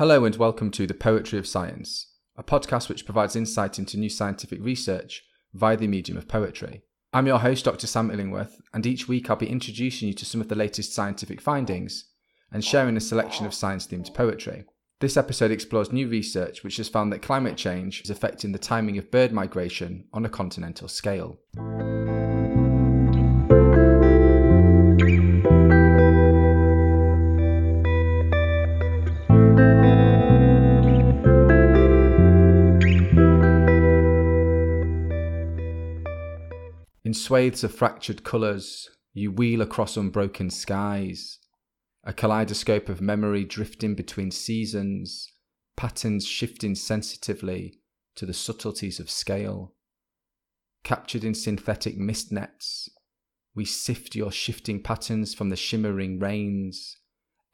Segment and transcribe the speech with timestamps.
[0.00, 4.08] Hello and welcome to The Poetry of Science, a podcast which provides insight into new
[4.08, 5.22] scientific research
[5.52, 6.80] via the medium of poetry.
[7.12, 7.86] I'm your host, Dr.
[7.86, 11.38] Sam Illingworth, and each week I'll be introducing you to some of the latest scientific
[11.38, 12.06] findings
[12.50, 14.64] and sharing a selection of science themed poetry.
[15.00, 18.96] This episode explores new research which has found that climate change is affecting the timing
[18.96, 21.40] of bird migration on a continental scale.
[37.30, 41.38] Swathes of fractured colours, you wheel across unbroken skies,
[42.02, 45.32] a kaleidoscope of memory drifting between seasons,
[45.76, 47.78] patterns shifting sensitively
[48.16, 49.72] to the subtleties of scale.
[50.82, 52.88] Captured in synthetic mist nets,
[53.54, 56.96] we sift your shifting patterns from the shimmering rains,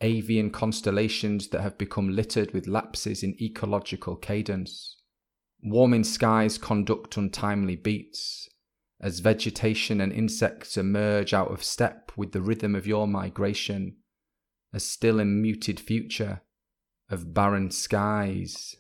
[0.01, 4.97] avian constellations that have become littered with lapses in ecological cadence.
[5.63, 8.49] Warming skies conduct untimely beats,
[9.01, 13.97] as vegetation and insects emerge out of step with the rhythm of your migration,
[14.73, 16.41] a still and muted future
[17.11, 18.75] of barren skies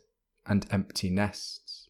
[0.47, 1.89] and empty nests.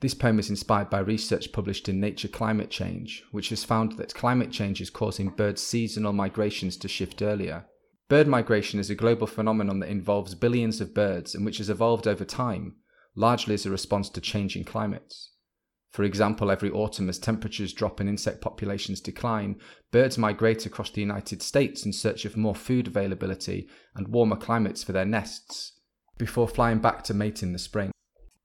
[0.00, 4.14] This poem is inspired by research published in Nature Climate Change, which has found that
[4.14, 7.66] climate change is causing birds' seasonal migrations to shift earlier.
[8.08, 12.08] Bird migration is a global phenomenon that involves billions of birds and which has evolved
[12.08, 12.76] over time,
[13.14, 15.32] largely as a response to changing climates.
[15.90, 19.60] For example, every autumn, as temperatures drop and insect populations decline,
[19.90, 24.84] birds migrate across the United States in search of more food availability and warmer climates
[24.84, 25.72] for their nests,
[26.16, 27.90] before flying back to mate in the spring.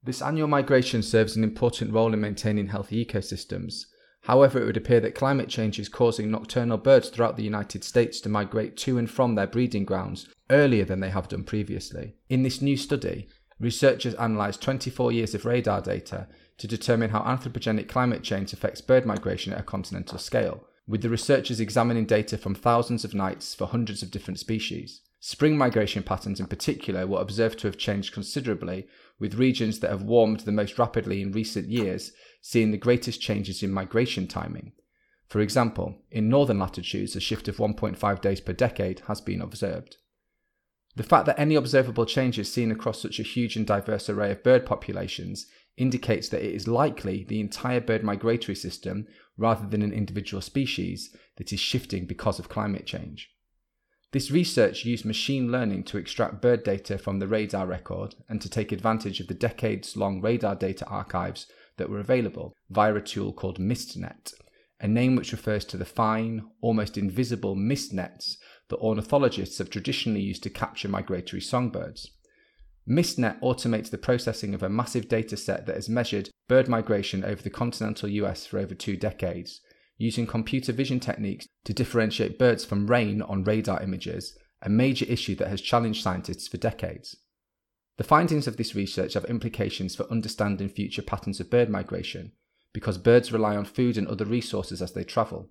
[0.02, 3.86] This annual migration serves an important role in maintaining healthy ecosystems.
[4.24, 8.20] However, it would appear that climate change is causing nocturnal birds throughout the United States
[8.22, 12.16] to migrate to and from their breeding grounds earlier than they have done previously.
[12.28, 13.28] In this new study,
[13.60, 19.06] researchers analysed 24 years of radar data to determine how anthropogenic climate change affects bird
[19.06, 23.68] migration at a continental scale, with the researchers examining data from thousands of nights for
[23.68, 25.02] hundreds of different species.
[25.20, 28.88] Spring migration patterns in particular were observed to have changed considerably,
[29.20, 32.12] with regions that have warmed the most rapidly in recent years
[32.42, 34.72] seeing the greatest changes in migration timing.
[35.28, 39.98] For example, in northern latitudes, a shift of 1.5 days per decade has been observed.
[40.96, 44.32] The fact that any observable change is seen across such a huge and diverse array
[44.32, 45.48] of bird populations
[45.78, 49.08] indicates that it is likely the entire bird migratory system,
[49.38, 53.30] rather than an individual species, that is shifting because of climate change.
[54.14, 58.50] This research used machine learning to extract bird data from the radar record and to
[58.50, 63.34] take advantage of the decades long radar data archives that were available via a tool
[63.34, 64.34] called MistNet,
[64.80, 68.38] a name which refers to the fine, almost invisible mist nets
[68.70, 72.12] that ornithologists have traditionally used to capture migratory songbirds.
[72.88, 77.42] MistNet automates the processing of a massive data set that has measured bird migration over
[77.42, 79.62] the continental US for over two decades,
[79.98, 85.36] using computer vision techniques to differentiate birds from rain on radar images, a major issue
[85.36, 87.18] that has challenged scientists for decades.
[87.98, 92.34] The findings of this research have implications for understanding future patterns of bird migration,
[92.74, 95.50] because birds rely on food and other resources as they travel.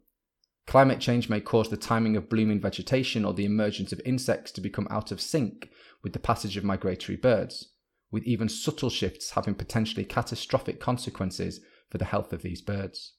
[0.67, 4.61] Climate change may cause the timing of blooming vegetation or the emergence of insects to
[4.61, 5.71] become out of sync
[6.03, 7.69] with the passage of migratory birds,
[8.11, 11.61] with even subtle shifts having potentially catastrophic consequences
[11.91, 13.15] for the health of these birds.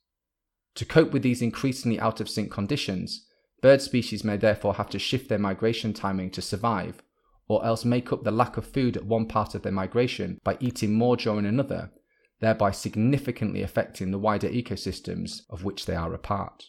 [0.76, 3.26] To cope with these increasingly out of sync conditions,
[3.62, 7.02] bird species may therefore have to shift their migration timing to survive,
[7.48, 10.58] or else make up the lack of food at one part of their migration by
[10.60, 11.92] eating more during another,
[12.40, 16.66] thereby significantly affecting the wider ecosystems of which they are a part.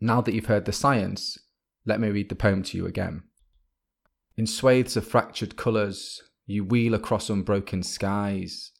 [0.00, 1.38] Now that you've heard the science,
[1.86, 3.22] let me read the poem to you again.
[4.36, 8.72] In swathes of fractured colours, you wheel across unbroken skies,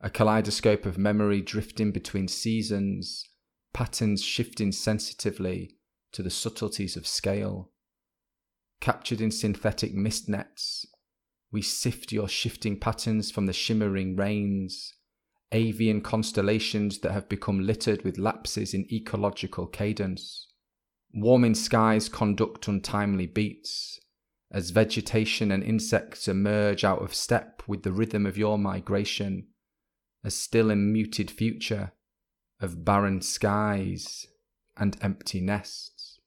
[0.00, 3.24] a kaleidoscope of memory drifting between seasons,
[3.72, 5.76] patterns shifting sensitively
[6.12, 7.70] to the subtleties of scale.
[8.80, 10.86] Captured in synthetic mist nets,
[11.50, 14.94] we sift your shifting patterns from the shimmering rains,
[15.52, 20.48] avian constellations that have become littered with lapses in ecological cadence.
[21.12, 23.98] Warming skies conduct untimely beats,
[24.52, 29.48] as vegetation and insects emerge out of step with the rhythm of your migration,
[30.22, 31.92] a still and muted future
[32.60, 34.26] of barren skies
[34.76, 36.20] and empty nests.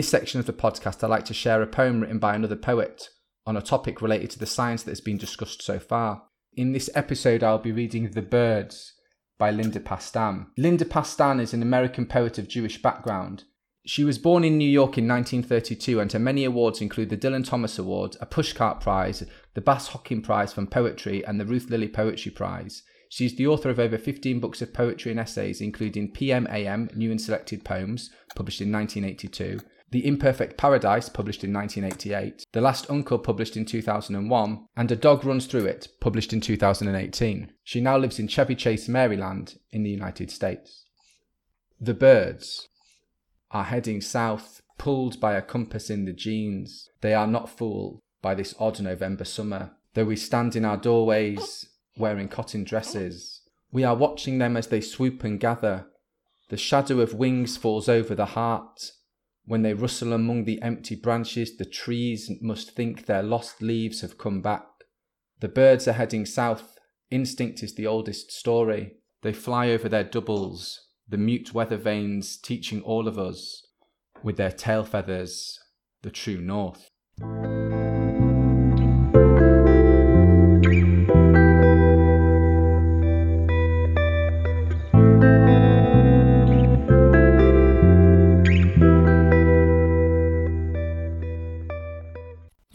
[0.00, 3.10] This section of the podcast, I like to share a poem written by another poet
[3.44, 6.22] on a topic related to the science that has been discussed so far.
[6.54, 8.94] In this episode, I'll be reading The Birds
[9.38, 10.46] by Linda Pastan.
[10.56, 13.44] Linda Pastan is an American poet of Jewish background.
[13.84, 17.46] She was born in New York in 1932 and her many awards include the Dylan
[17.46, 19.22] Thomas Award, a Pushcart Prize,
[19.52, 22.84] the Bess Hokin Prize from Poetry, and the Ruth Lilly Poetry Prize.
[23.10, 27.10] She is the author of over 15 books of poetry and essays, including PM/AM, New
[27.10, 29.60] and Selected Poems, published in 1982,
[29.92, 35.24] The Imperfect Paradise, published in 1988, The Last Uncle, published in 2001, and A Dog
[35.24, 37.52] Runs Through It, published in 2018.
[37.64, 40.86] She now lives in Chevy Chase, Maryland, in the United States.
[41.80, 42.68] The birds
[43.50, 46.88] are heading south, pulled by a compass in the genes.
[47.00, 49.72] They are not fooled by this odd November summer.
[49.94, 54.80] Though we stand in our doorways, wearing cotton dresses, we are watching them as they
[54.80, 55.86] swoop and gather.
[56.48, 58.92] The shadow of wings falls over the heart,
[59.50, 64.16] when they rustle among the empty branches, the trees must think their lost leaves have
[64.16, 64.64] come back.
[65.40, 66.78] The birds are heading south.
[67.10, 68.92] Instinct is the oldest story.
[69.22, 73.66] They fly over their doubles, the mute weather vanes teaching all of us,
[74.22, 75.58] with their tail feathers,
[76.02, 76.88] the true north.